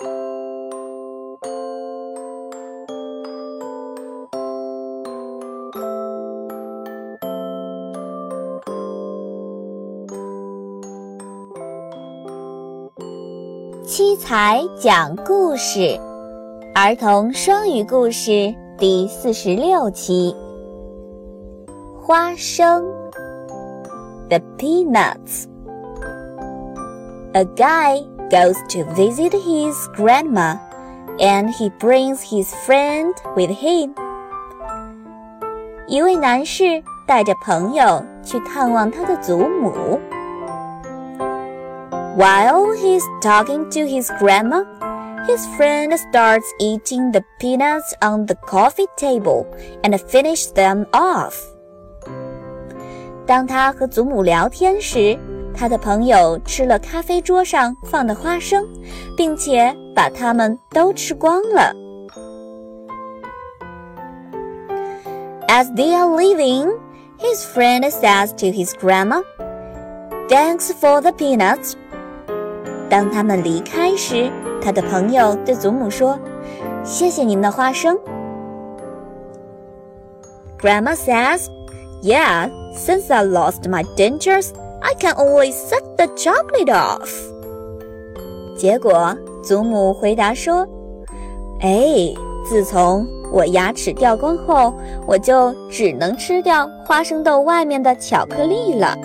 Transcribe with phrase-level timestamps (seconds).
[0.00, 0.06] 七
[14.16, 16.00] 彩讲故事，
[16.74, 20.34] 儿童双语故事第四十六期。
[22.00, 22.82] 花生
[24.30, 25.44] ，The peanuts.
[27.34, 30.57] A guy goes to visit his grandma,
[31.19, 33.93] and he brings his friend with him.
[35.87, 39.99] 一位男士带着朋友去探望他的祖母。
[42.17, 44.63] While he's talking to his grandma,
[45.27, 49.45] his friend starts eating the peanuts on the coffee table
[49.83, 51.35] and finishes them off.
[53.27, 55.17] 当他和祖母聊天时，
[55.59, 58.65] 他的朋友吃了咖啡桌上放的花生，
[59.15, 61.73] 并且把它们都吃光了。
[65.47, 66.73] As they are leaving,
[67.19, 69.21] his friend says to his grandma,
[70.27, 71.73] "Thanks for the peanuts."
[72.89, 74.29] 当他们离开时，
[74.61, 77.97] 他的朋友对祖母说：“谢谢您的花生。”
[80.59, 81.47] Grandma says,
[82.01, 84.49] "Yeah, since I lost my dentures,
[84.80, 87.10] I can always suck the chocolate off."
[88.56, 90.66] 结果，祖母回答说
[91.60, 92.14] ：“哎，
[92.48, 94.74] 自从我牙齿掉光后，
[95.06, 98.96] 我就只能吃掉花生豆外面的巧克力了。”